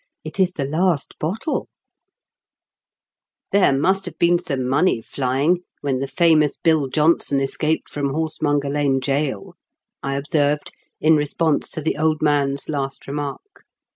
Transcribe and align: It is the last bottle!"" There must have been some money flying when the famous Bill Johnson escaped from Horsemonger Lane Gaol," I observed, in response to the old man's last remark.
It 0.23 0.39
is 0.39 0.51
the 0.53 0.65
last 0.65 1.13
bottle!"" 1.19 1.67
There 3.51 3.71
must 3.71 4.05
have 4.05 4.17
been 4.17 4.39
some 4.39 4.67
money 4.67 4.99
flying 4.99 5.61
when 5.81 5.99
the 5.99 6.07
famous 6.07 6.57
Bill 6.57 6.87
Johnson 6.87 7.39
escaped 7.39 7.87
from 7.87 8.09
Horsemonger 8.09 8.71
Lane 8.71 8.99
Gaol," 8.99 9.53
I 10.01 10.15
observed, 10.15 10.71
in 10.99 11.15
response 11.17 11.69
to 11.69 11.81
the 11.81 11.97
old 11.99 12.19
man's 12.19 12.67
last 12.67 13.05
remark. 13.05 13.63